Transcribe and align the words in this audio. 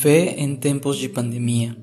Fé 0.00 0.36
em 0.38 0.54
tempos 0.54 0.96
de 0.96 1.08
pandemia. 1.08 1.76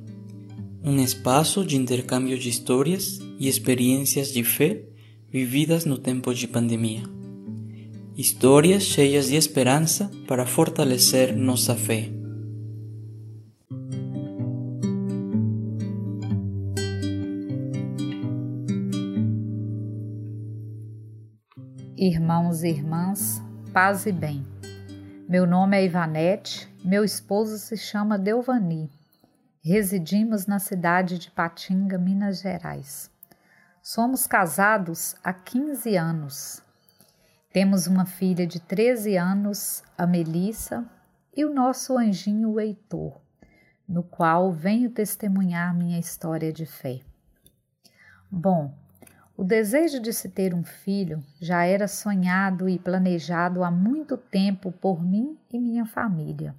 Um 0.82 1.04
espaço 1.04 1.66
de 1.66 1.76
intercâmbio 1.76 2.40
de 2.40 2.48
histórias 2.48 3.20
e 3.38 3.50
experiências 3.50 4.32
de 4.32 4.42
fé 4.42 4.86
vividas 5.30 5.84
no 5.84 5.98
tempo 5.98 6.34
de 6.34 6.48
pandemia. 6.48 7.04
Histórias 8.16 8.84
cheias 8.84 9.28
de 9.28 9.36
esperança 9.36 10.10
para 10.30 10.46
fortalecer 10.46 11.36
nossa 11.36 11.76
fé. 11.76 12.10
Irmãos 21.98 22.64
e 22.64 22.70
irmãs, 22.70 23.42
paz 23.74 24.06
e 24.06 24.14
bem. 24.14 24.56
Meu 25.28 25.48
nome 25.48 25.76
é 25.76 25.84
Ivanete, 25.84 26.72
meu 26.84 27.04
esposo 27.04 27.58
se 27.58 27.76
chama 27.76 28.16
Delvani. 28.16 28.92
Residimos 29.60 30.46
na 30.46 30.60
cidade 30.60 31.18
de 31.18 31.32
Patinga, 31.32 31.98
Minas 31.98 32.42
Gerais. 32.42 33.10
Somos 33.82 34.28
casados 34.28 35.16
há 35.24 35.34
15 35.34 35.98
anos. 35.98 36.62
Temos 37.52 37.88
uma 37.88 38.06
filha 38.06 38.46
de 38.46 38.60
13 38.60 39.18
anos, 39.18 39.84
a 39.98 40.06
Melissa, 40.06 40.86
e 41.36 41.44
o 41.44 41.52
nosso 41.52 41.98
anjinho 41.98 42.60
Heitor, 42.60 43.20
no 43.90 44.04
qual 44.04 44.52
venho 44.52 44.92
testemunhar 44.92 45.76
minha 45.76 45.98
história 45.98 46.54
de 46.54 46.68
fé. 46.68 47.02
Bom, 48.30 48.78
o 49.38 49.44
desejo 49.44 50.00
de 50.00 50.14
se 50.14 50.30
ter 50.30 50.54
um 50.54 50.64
filho 50.64 51.22
já 51.42 51.66
era 51.66 51.90
sonhado 51.90 52.70
e 52.70 52.80
planejado 52.80 53.66
há 53.66 53.72
muito 53.72 54.16
tempo 54.16 54.72
por 54.72 55.04
mim 55.04 55.38
e 55.52 55.60
minha 55.60 55.86
família. 55.86 56.56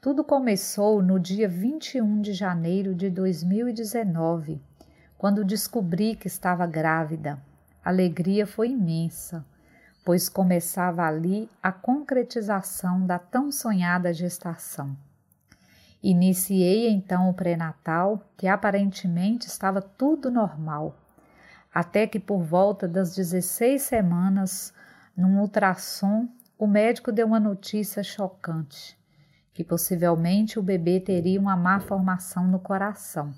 Tudo 0.00 0.24
começou 0.24 1.00
no 1.00 1.20
dia 1.20 1.48
21 1.48 2.20
de 2.20 2.32
janeiro 2.32 2.96
de 2.96 3.08
2019, 3.08 4.60
quando 5.16 5.44
descobri 5.44 6.16
que 6.16 6.26
estava 6.26 6.66
grávida. 6.66 7.40
A 7.84 7.90
alegria 7.90 8.44
foi 8.44 8.70
imensa, 8.70 9.46
pois 10.04 10.28
começava 10.28 11.04
ali 11.04 11.48
a 11.62 11.70
concretização 11.70 13.06
da 13.06 13.20
tão 13.20 13.52
sonhada 13.52 14.12
gestação. 14.12 14.96
Iniciei 16.02 16.90
então 16.90 17.30
o 17.30 17.34
pré-natal, 17.34 18.20
que 18.36 18.48
aparentemente 18.48 19.46
estava 19.46 19.80
tudo 19.80 20.30
normal 20.30 20.94
até 21.74 22.06
que 22.06 22.20
por 22.20 22.40
volta 22.40 22.86
das 22.86 23.16
16 23.16 23.82
semanas, 23.82 24.72
num 25.16 25.40
ultrassom, 25.40 26.28
o 26.56 26.68
médico 26.68 27.10
deu 27.10 27.26
uma 27.26 27.40
notícia 27.40 28.00
chocante, 28.04 28.96
que 29.52 29.64
possivelmente 29.64 30.56
o 30.56 30.62
bebê 30.62 31.00
teria 31.00 31.40
uma 31.40 31.56
má 31.56 31.80
formação 31.80 32.46
no 32.46 32.60
coração. 32.60 33.34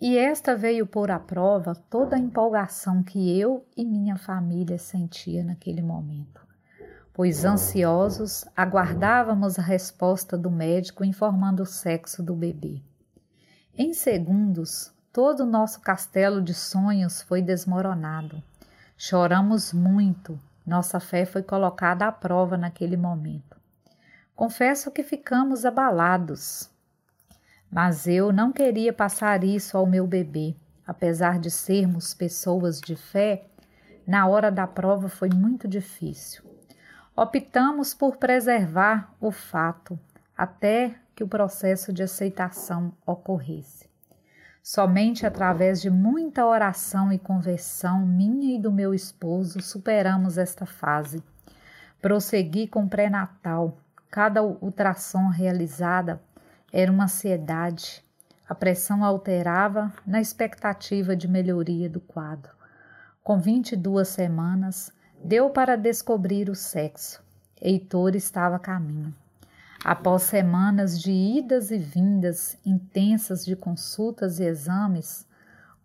E 0.00 0.16
esta 0.16 0.54
veio 0.54 0.86
pôr 0.86 1.10
à 1.10 1.18
prova 1.18 1.74
toda 1.74 2.14
a 2.14 2.18
empolgação 2.18 3.02
que 3.02 3.36
eu 3.36 3.66
e 3.76 3.84
minha 3.84 4.16
família 4.16 4.78
sentia 4.78 5.42
naquele 5.42 5.82
momento, 5.82 6.40
pois 7.12 7.44
ansiosos 7.44 8.44
aguardávamos 8.56 9.58
a 9.58 9.62
resposta 9.62 10.38
do 10.38 10.48
médico 10.48 11.04
informando 11.04 11.64
o 11.64 11.66
sexo 11.66 12.22
do 12.22 12.36
bebê. 12.36 12.80
Em 13.76 13.92
segundos, 13.92 14.96
Todo 15.12 15.40
o 15.40 15.46
nosso 15.46 15.80
castelo 15.80 16.42
de 16.42 16.52
sonhos 16.52 17.22
foi 17.22 17.40
desmoronado. 17.40 18.42
Choramos 18.96 19.72
muito, 19.72 20.38
nossa 20.66 21.00
fé 21.00 21.24
foi 21.24 21.42
colocada 21.42 22.06
à 22.06 22.12
prova 22.12 22.56
naquele 22.56 22.96
momento. 22.96 23.56
Confesso 24.36 24.90
que 24.90 25.02
ficamos 25.02 25.64
abalados. 25.64 26.70
Mas 27.70 28.06
eu 28.06 28.32
não 28.32 28.52
queria 28.52 28.92
passar 28.92 29.42
isso 29.42 29.76
ao 29.76 29.86
meu 29.86 30.06
bebê. 30.06 30.54
Apesar 30.86 31.38
de 31.38 31.50
sermos 31.50 32.14
pessoas 32.14 32.80
de 32.80 32.94
fé, 32.94 33.46
na 34.06 34.26
hora 34.26 34.50
da 34.50 34.66
prova 34.66 35.08
foi 35.08 35.30
muito 35.30 35.66
difícil. 35.66 36.42
Optamos 37.16 37.94
por 37.94 38.16
preservar 38.16 39.12
o 39.20 39.30
fato 39.30 39.98
até 40.36 40.94
que 41.16 41.24
o 41.24 41.28
processo 41.28 41.92
de 41.92 42.02
aceitação 42.02 42.92
ocorresse. 43.04 43.87
Somente 44.62 45.26
através 45.26 45.80
de 45.80 45.88
muita 45.88 46.44
oração 46.44 47.12
e 47.12 47.18
conversão 47.18 48.06
minha 48.06 48.56
e 48.56 48.60
do 48.60 48.70
meu 48.70 48.92
esposo 48.92 49.60
superamos 49.62 50.36
esta 50.36 50.66
fase. 50.66 51.22
Prossegui 52.00 52.66
com 52.66 52.86
pré-natal. 52.86 53.78
Cada 54.10 54.42
ultrassom 54.42 55.28
realizada 55.28 56.20
era 56.72 56.92
uma 56.92 57.04
ansiedade. 57.04 58.04
A 58.48 58.54
pressão 58.54 59.04
alterava 59.04 59.92
na 60.06 60.20
expectativa 60.20 61.14
de 61.14 61.28
melhoria 61.28 61.88
do 61.88 62.00
quadro. 62.00 62.52
Com 63.22 63.38
22 63.38 64.08
semanas, 64.08 64.92
deu 65.22 65.50
para 65.50 65.76
descobrir 65.76 66.48
o 66.48 66.54
sexo. 66.54 67.22
Heitor 67.60 68.14
estava 68.14 68.56
a 68.56 68.60
caminho. 68.60 69.14
Após 69.84 70.22
semanas 70.24 71.00
de 71.00 71.12
idas 71.12 71.70
e 71.70 71.78
vindas 71.78 72.58
intensas 72.66 73.44
de 73.44 73.54
consultas 73.54 74.40
e 74.40 74.44
exames, 74.44 75.26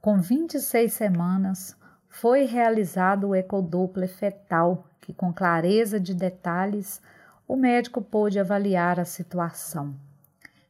com 0.02 0.20
26 0.20 0.92
semanas, 0.92 1.78
foi 2.10 2.46
realizado 2.46 3.30
o 3.30 3.36
ecodoppler 3.36 4.10
fetal, 4.10 4.88
que 5.00 5.14
com 5.14 5.32
clareza 5.32 6.00
de 6.00 6.14
detalhes 6.14 7.02
o 7.48 7.56
médico 7.56 8.02
pôde 8.02 8.40
avaliar 8.40 9.00
a 9.00 9.06
situação. 9.06 9.96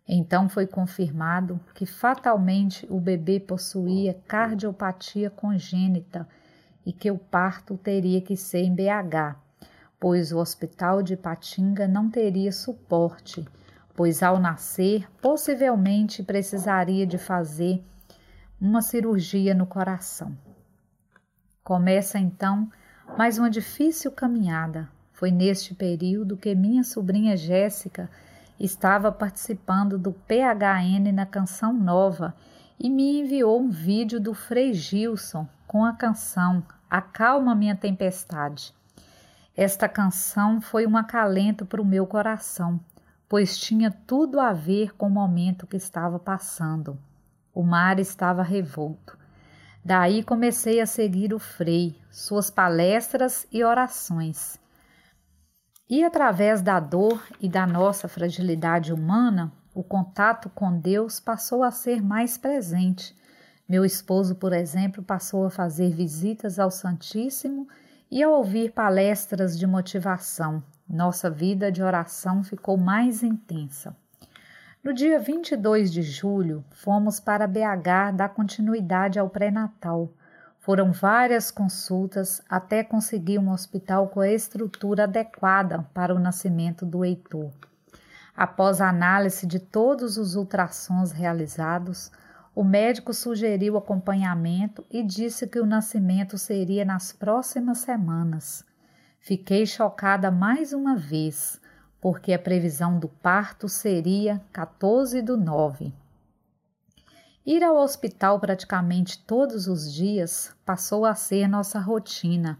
Então 0.07 0.50
foi 0.50 0.67
confirmado 0.67 1.59
que 1.73 1.85
fatalmente 1.85 2.85
o 2.89 3.00
bebê 3.00 3.39
possuía 3.39 4.19
cardiopatia 4.28 5.29
congênita 5.29 6.28
e 6.85 6.91
que 6.91 7.09
o 7.09 7.17
parto 7.17 7.78
teria 7.78 8.22
que 8.22 8.35
ser 8.35 8.63
em 8.63 8.75
BH, 8.75 9.38
pois 10.03 10.34
o 10.34 10.38
hospital 10.38 11.02
de 11.02 11.16
Patinga 11.16 11.88
não 11.88 12.09
teria 12.09 12.52
suporte, 12.52 13.47
pois 13.96 14.22
ao 14.22 14.38
nascer 14.38 15.09
possivelmente 15.22 16.22
precisaria 16.22 17.08
de 17.08 17.18
fazer 17.18 17.81
uma 18.59 18.81
cirurgia 18.81 19.56
no 19.56 19.66
coração. 19.66 20.38
Começa 21.63 22.19
então 22.19 22.69
mais 23.18 23.40
uma 23.40 23.50
difícil 23.50 24.12
caminhada. 24.12 24.90
Foi 25.13 25.31
neste 25.31 25.74
período 25.74 26.36
que 26.36 26.53
minha 26.53 26.84
sobrinha 26.84 27.38
Jéssica 27.38 28.09
estava 28.59 29.09
participando 29.09 29.97
do 29.97 30.12
PHN 30.12 31.13
na 31.13 31.25
Canção 31.25 31.72
Nova 31.72 32.36
e 32.78 32.90
me 32.90 33.22
enviou 33.22 33.58
um 33.58 33.69
vídeo 33.69 34.19
do 34.19 34.34
Frei 34.34 34.74
Gilson 34.74 35.47
com 35.66 35.86
a 35.86 35.94
canção 35.94 36.62
Acalma 36.90 37.56
Minha 37.56 37.78
Tempestade. 37.78 38.74
Esta 39.56 39.88
canção 39.88 40.59
foi 40.59 40.88
um 40.88 40.97
acalento 40.97 41.64
para 41.64 41.81
o 41.81 41.86
meu 41.86 42.08
coração, 42.08 42.80
pois 43.30 43.56
tinha 43.58 43.91
tudo 43.91 44.40
a 44.40 44.52
ver 44.52 44.96
com 44.96 45.06
o 45.06 45.12
momento 45.12 45.68
que 45.68 45.78
estava 45.78 46.18
passando. 46.18 46.97
O 47.53 47.62
mar 47.62 48.00
estava 48.00 48.42
revolto. 48.42 49.16
Daí 49.86 50.24
comecei 50.24 50.81
a 50.81 50.88
seguir 50.88 51.36
o 51.36 51.40
Frei, 51.40 51.96
suas 52.09 52.50
palestras 52.50 53.46
e 53.52 53.63
orações. 53.63 54.59
E 55.88 56.03
através 56.03 56.62
da 56.62 56.80
dor 56.80 57.24
e 57.40 57.47
da 57.47 57.68
nossa 57.68 58.08
fragilidade 58.08 58.92
humana, 58.92 59.52
o 59.75 59.84
contato 59.84 60.50
com 60.50 60.80
Deus 60.80 61.19
passou 61.19 61.62
a 61.62 61.69
ser 61.69 62.02
mais 62.02 62.40
presente. 62.40 63.16
Meu 63.69 63.86
esposo, 63.86 64.36
por 64.36 64.52
exemplo, 64.52 65.03
passou 65.03 65.46
a 65.46 65.52
fazer 65.52 65.94
visitas 65.94 66.58
ao 66.58 66.72
Santíssimo 66.72 67.68
e 68.13 68.21
ao 68.21 68.33
ouvir 68.33 68.71
palestras 68.71 69.57
de 69.57 69.65
motivação, 69.65 70.62
nossa 70.88 71.31
vida 71.31 71.71
de 71.71 71.81
oração 71.81 72.44
ficou 72.44 72.77
mais 72.77 73.24
intensa. 73.24 73.98
No 74.83 74.94
dia 74.94 75.19
22 75.19 75.92
de 75.92 76.04
julho, 76.04 76.63
fomos 76.69 77.19
para 77.19 77.48
BH 77.48 78.13
dar 78.13 78.30
continuidade 78.30 79.18
ao 79.18 79.31
pré-natal. 79.31 80.13
Foram 80.60 80.92
várias 80.92 81.50
consultas 81.50 82.39
até 82.48 82.83
conseguir 82.83 83.39
um 83.39 83.50
hospital 83.50 84.07
com 84.10 84.19
a 84.19 84.30
estrutura 84.30 85.06
adequada 85.06 85.83
para 85.92 86.13
o 86.13 86.19
nascimento 86.19 86.86
do 86.86 87.04
Heitor. 87.04 87.50
Após 88.38 88.80
a 88.80 88.89
análise 88.89 89.48
de 89.48 89.57
todos 89.57 90.19
os 90.19 90.36
ultrassons 90.36 91.12
realizados, 91.12 92.12
o 92.55 92.63
médico 92.63 93.13
sugeriu 93.13 93.77
acompanhamento 93.77 94.85
e 94.89 95.03
disse 95.03 95.47
que 95.47 95.59
o 95.59 95.65
nascimento 95.65 96.38
seria 96.38 96.85
nas 96.85 97.11
próximas 97.11 97.79
semanas. 97.79 98.65
Fiquei 99.19 99.65
chocada 99.65 100.29
mais 100.29 100.73
uma 100.73 100.95
vez, 100.95 101.59
porque 102.00 102.33
a 102.33 102.39
previsão 102.39 103.00
do 103.00 103.07
parto 103.07 103.67
seria 103.67 104.41
14 104.51 105.21
do 105.21 105.38
9. 105.38 105.94
Ir 107.45 107.63
ao 107.63 107.77
hospital 107.77 108.39
praticamente 108.39 109.19
todos 109.23 109.67
os 109.67 109.91
dias 109.91 110.55
passou 110.65 111.05
a 111.05 111.15
ser 111.15 111.47
nossa 111.47 111.79
rotina. 111.79 112.59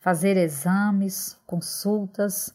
Fazer 0.00 0.36
exames, 0.36 1.38
consultas, 1.46 2.54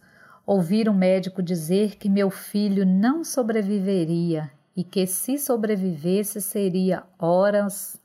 Ouvir 0.52 0.90
o 0.90 0.94
médico 0.96 1.44
dizer 1.44 1.96
que 1.98 2.10
meu 2.10 2.32
filho 2.32 2.84
não 2.84 3.24
sobreviveria 3.24 4.50
e 4.76 4.84
que, 4.84 5.06
se 5.06 5.38
sobrevivesse, 5.38 6.42
seria 6.42 7.04
horas, 7.18 8.00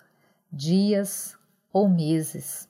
dias 0.50 1.36
ou 1.72 1.88
meses. 1.88 2.68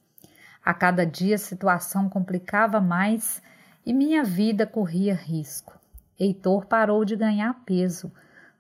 A 0.64 0.73
cada 0.73 1.05
dia 1.05 1.35
a 1.35 1.38
situação 1.38 2.08
complicava 2.08 2.81
mais 2.81 3.43
e 3.85 3.93
minha 3.93 4.25
vida 4.25 4.67
corria 4.67 5.14
risco. 5.14 5.79
Heitor 6.19 6.67
parou 6.67 7.05
de 7.05 7.17
ganhar 7.17 7.52
peso, 7.67 8.11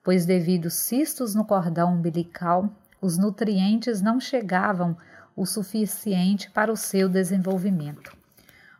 pois, 0.02 0.26
devido 0.26 0.68
cistos 0.68 1.34
no 1.34 1.44
cordão 1.44 1.94
umbilical, 1.94 2.68
os 3.00 3.16
nutrientes 3.16 4.02
não 4.02 4.20
chegavam 4.20 4.96
o 5.36 5.46
suficiente 5.46 6.50
para 6.50 6.72
o 6.72 6.76
seu 6.76 7.08
desenvolvimento. 7.08 8.16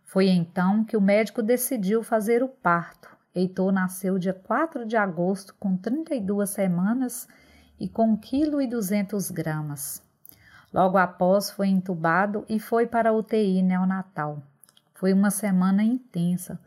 Foi 0.04 0.28
então 0.28 0.84
que 0.84 0.96
o 0.96 1.00
médico 1.00 1.42
decidiu 1.42 2.02
fazer 2.02 2.42
o 2.42 2.48
parto. 2.48 3.13
Heitor 3.34 3.72
nasceu 3.72 4.18
dia 4.18 4.32
4 4.32 4.86
de 4.86 4.96
agosto 4.96 5.54
com 5.58 5.76
32 5.76 6.48
semanas 6.48 7.26
e 7.80 7.88
com 7.88 8.16
1,2 8.16 9.34
kg. 9.34 10.02
Logo 10.72 10.96
após 10.96 11.50
foi 11.50 11.68
entubado 11.68 12.44
e 12.48 12.60
foi 12.60 12.86
para 12.86 13.10
a 13.10 13.12
UTI 13.12 13.60
neonatal. 13.60 14.42
Foi 14.94 15.12
uma 15.12 15.30
semana 15.30 15.82
intensa. 15.82 16.60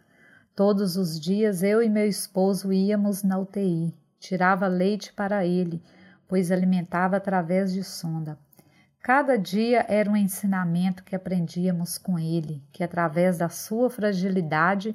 Todos 0.54 0.98
os 0.98 1.20
dias 1.20 1.64
eu 1.64 1.82
e 1.82 1.88
meu 1.88 2.08
esposo 2.08 2.74
íamos 2.74 3.24
na 3.24 3.38
UTI. 3.38 3.94
Tirava 4.20 4.68
leite 4.68 5.14
para 5.14 5.46
ele, 5.46 5.82
pois 6.28 6.52
alimentava 6.52 7.16
através 7.16 7.72
de 7.72 7.84
sonda. 7.84 8.38
Cada 9.02 9.38
dia 9.38 9.86
era 9.88 10.10
um 10.10 10.18
ensinamento 10.18 11.04
que 11.04 11.16
aprendíamos 11.16 11.98
com 11.98 12.20
ele, 12.20 12.62
que 12.74 12.84
através 12.84 13.38
da 13.38 13.48
sua 13.48 13.90
fragilidade 13.90 14.94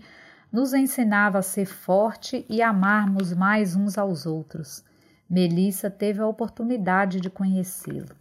nos 0.52 0.74
ensinava 0.74 1.38
a 1.38 1.42
ser 1.42 1.64
forte 1.64 2.44
e 2.48 2.60
amarmos 2.60 3.32
mais 3.32 3.74
uns 3.74 3.96
aos 3.96 4.26
outros. 4.26 4.84
Melissa 5.28 5.90
teve 5.90 6.20
a 6.20 6.26
oportunidade 6.26 7.20
de 7.20 7.30
conhecê-lo. 7.30 8.14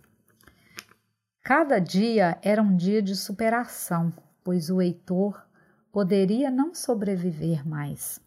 Cada 1.44 1.80
dia 1.80 2.38
era 2.42 2.62
um 2.62 2.76
dia 2.76 3.02
de 3.02 3.16
superação, 3.16 4.14
pois 4.44 4.70
o 4.70 4.82
Heitor 4.82 5.46
poderia 5.92 6.50
não 6.50 6.74
sobreviver 6.74 7.68
mais. 7.68 8.22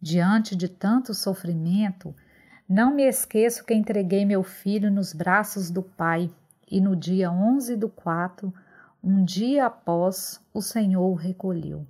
Diante 0.00 0.54
de 0.54 0.68
tanto 0.68 1.14
sofrimento, 1.14 2.14
não 2.68 2.94
me 2.94 3.04
esqueço 3.04 3.64
que 3.64 3.72
entreguei 3.72 4.26
meu 4.26 4.42
filho 4.42 4.90
nos 4.90 5.14
braços 5.14 5.70
do 5.70 5.82
Pai 5.82 6.30
e 6.70 6.82
no 6.82 6.94
dia 6.94 7.30
11 7.30 7.76
do 7.76 7.88
4, 7.88 8.52
um 9.02 9.24
dia 9.24 9.64
após, 9.64 10.38
o 10.52 10.60
Senhor 10.60 11.08
o 11.08 11.14
recolheu. 11.14 11.86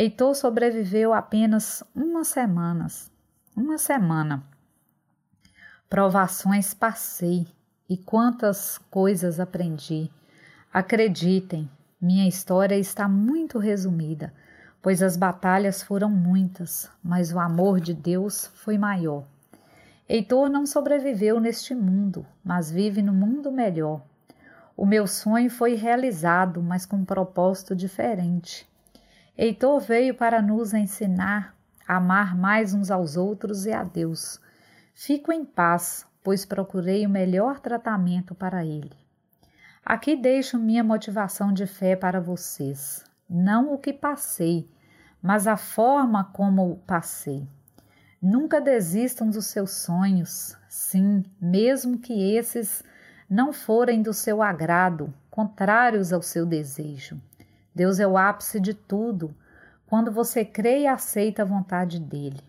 Heitor 0.00 0.32
sobreviveu 0.36 1.12
apenas 1.12 1.82
uma 1.92 2.22
semana. 2.22 2.86
Uma 3.56 3.76
semana. 3.78 4.44
Provações 5.90 6.72
passei 6.72 7.48
e 7.90 7.96
quantas 7.96 8.78
coisas 8.92 9.40
aprendi. 9.40 10.08
Acreditem, 10.72 11.68
minha 12.00 12.28
história 12.28 12.76
está 12.76 13.08
muito 13.08 13.58
resumida, 13.58 14.32
pois 14.80 15.02
as 15.02 15.16
batalhas 15.16 15.82
foram 15.82 16.08
muitas, 16.08 16.88
mas 17.02 17.32
o 17.32 17.40
amor 17.40 17.80
de 17.80 17.92
Deus 17.92 18.46
foi 18.54 18.78
maior. 18.78 19.24
Heitor 20.08 20.48
não 20.48 20.64
sobreviveu 20.64 21.40
neste 21.40 21.74
mundo, 21.74 22.24
mas 22.44 22.70
vive 22.70 23.02
no 23.02 23.12
mundo 23.12 23.50
melhor. 23.50 24.00
O 24.76 24.86
meu 24.86 25.08
sonho 25.08 25.50
foi 25.50 25.74
realizado, 25.74 26.62
mas 26.62 26.86
com 26.86 26.98
um 26.98 27.04
propósito 27.04 27.74
diferente. 27.74 28.64
Heitor 29.40 29.78
veio 29.78 30.16
para 30.16 30.42
nos 30.42 30.74
ensinar 30.74 31.54
a 31.86 31.98
amar 31.98 32.36
mais 32.36 32.74
uns 32.74 32.90
aos 32.90 33.16
outros 33.16 33.66
e 33.66 33.72
a 33.72 33.84
Deus. 33.84 34.40
Fico 34.92 35.30
em 35.30 35.44
paz, 35.44 36.04
pois 36.24 36.44
procurei 36.44 37.06
o 37.06 37.08
melhor 37.08 37.60
tratamento 37.60 38.34
para 38.34 38.64
ele. 38.64 38.90
Aqui 39.84 40.16
deixo 40.16 40.58
minha 40.58 40.82
motivação 40.82 41.52
de 41.52 41.66
fé 41.66 41.94
para 41.94 42.20
vocês. 42.20 43.04
Não 43.30 43.72
o 43.72 43.78
que 43.78 43.92
passei, 43.92 44.68
mas 45.22 45.46
a 45.46 45.56
forma 45.56 46.24
como 46.24 46.78
passei. 46.84 47.46
Nunca 48.20 48.60
desistam 48.60 49.30
dos 49.30 49.46
seus 49.46 49.70
sonhos, 49.70 50.56
sim, 50.68 51.24
mesmo 51.40 52.00
que 52.00 52.34
esses 52.34 52.82
não 53.30 53.52
forem 53.52 54.02
do 54.02 54.12
seu 54.12 54.42
agrado, 54.42 55.14
contrários 55.30 56.12
ao 56.12 56.22
seu 56.22 56.44
desejo. 56.44 57.20
Deus 57.74 58.00
é 58.00 58.06
o 58.06 58.16
ápice 58.16 58.58
de 58.60 58.74
tudo, 58.74 59.34
quando 59.86 60.12
você 60.12 60.44
crê 60.44 60.80
e 60.80 60.86
aceita 60.86 61.42
a 61.42 61.46
vontade 61.46 61.98
dele. 61.98 62.40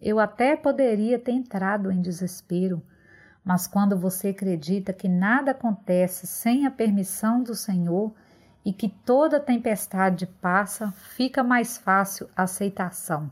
Eu 0.00 0.20
até 0.20 0.56
poderia 0.56 1.18
ter 1.18 1.32
entrado 1.32 1.90
em 1.90 2.00
desespero, 2.00 2.82
mas 3.44 3.66
quando 3.66 3.96
você 3.96 4.28
acredita 4.28 4.92
que 4.92 5.08
nada 5.08 5.52
acontece 5.52 6.26
sem 6.26 6.66
a 6.66 6.70
permissão 6.70 7.42
do 7.42 7.54
Senhor 7.54 8.12
e 8.64 8.72
que 8.72 8.88
toda 8.88 9.38
tempestade 9.38 10.26
passa, 10.26 10.90
fica 10.90 11.44
mais 11.44 11.78
fácil 11.78 12.28
a 12.36 12.42
aceitação. 12.42 13.30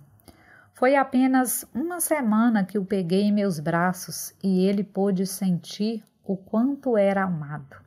Foi 0.72 0.96
apenas 0.96 1.64
uma 1.74 2.00
semana 2.00 2.64
que 2.64 2.78
o 2.78 2.84
peguei 2.84 3.22
em 3.22 3.32
meus 3.32 3.58
braços 3.58 4.34
e 4.42 4.66
ele 4.66 4.84
pôde 4.84 5.26
sentir 5.26 6.04
o 6.24 6.36
quanto 6.36 6.96
era 6.96 7.24
amado. 7.24 7.83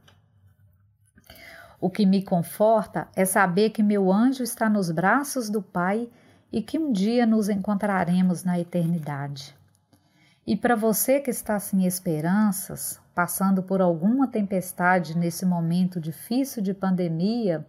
O 1.79 1.91
que 1.91 2.05
me 2.07 2.23
conforta 2.23 3.07
é 3.15 3.23
saber 3.23 3.69
que 3.69 3.83
meu 3.83 4.11
anjo 4.11 4.41
está 4.41 4.67
nos 4.67 4.89
braços 4.89 5.47
do 5.47 5.61
Pai 5.61 6.09
e 6.51 6.61
que 6.61 6.79
um 6.79 6.91
dia 6.91 7.25
nos 7.25 7.49
encontraremos 7.49 8.43
na 8.43 8.59
eternidade. 8.59 9.55
E 10.45 10.55
para 10.55 10.75
você 10.75 11.19
que 11.19 11.29
está 11.29 11.59
sem 11.59 11.85
esperanças, 11.85 12.99
passando 13.13 13.61
por 13.61 13.79
alguma 13.79 14.27
tempestade 14.27 15.15
nesse 15.15 15.45
momento 15.45 15.99
difícil 15.99 16.63
de 16.63 16.73
pandemia, 16.73 17.67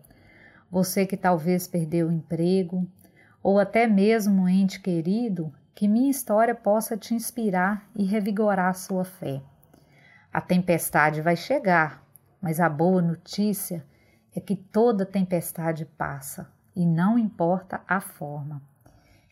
você 0.70 1.04
que 1.04 1.16
talvez 1.16 1.66
perdeu 1.66 2.08
o 2.08 2.12
emprego, 2.12 2.86
ou 3.42 3.58
até 3.58 3.86
mesmo 3.86 4.42
um 4.42 4.48
ente 4.48 4.80
querido, 4.80 5.52
que 5.74 5.86
minha 5.86 6.10
história 6.10 6.54
possa 6.54 6.96
te 6.96 7.14
inspirar 7.14 7.86
e 7.94 8.04
revigorar 8.04 8.74
sua 8.74 9.04
fé. 9.04 9.42
A 10.32 10.40
tempestade 10.40 11.20
vai 11.20 11.36
chegar, 11.36 12.02
mas 12.40 12.58
a 12.58 12.68
boa 12.68 13.02
notícia 13.02 13.84
é 14.38 14.40
que 14.40 14.54
toda 14.54 15.04
tempestade 15.04 15.84
passa 15.84 16.48
e 16.74 16.86
não 16.86 17.18
importa 17.18 17.80
a 17.88 18.00
forma. 18.00 18.62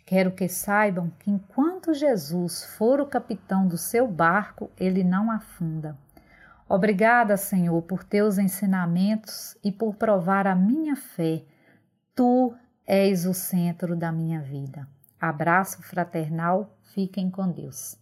Quero 0.05 0.33
que 0.33 0.49
saibam 0.49 1.13
que 1.21 1.31
enquanto 1.31 1.95
Jesus 1.95 2.65
for 2.77 3.01
o 3.01 3.07
capitão 3.07 3.69
do 3.69 3.79
seu 3.79 4.09
barco, 4.09 4.69
ele 4.77 5.05
não 5.05 5.31
afunda. 5.31 5.97
Obrigada, 6.69 7.37
Senhor, 7.37 7.81
por 7.83 8.03
teus 8.03 8.37
ensinamentos 8.37 9.57
e 9.63 9.71
por 9.71 9.95
provar 9.95 10.45
a 10.49 10.57
minha 10.57 10.97
fé. 10.97 11.45
Tu 12.13 12.53
és 12.85 13.27
o 13.27 13.33
centro 13.33 13.95
da 13.95 14.11
minha 14.11 14.41
vida. 14.41 14.89
Abraço 15.21 15.83
fraternal, 15.83 16.77
fiquem 16.83 17.31
com 17.31 17.49
Deus. 17.49 17.97